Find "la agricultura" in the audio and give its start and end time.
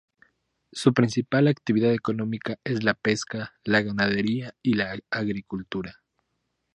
4.73-6.01